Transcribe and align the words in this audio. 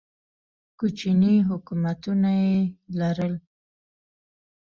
کوچني 0.79 1.33
حکومتونه 1.49 2.29
یې 2.43 2.57
لرل 2.99 3.33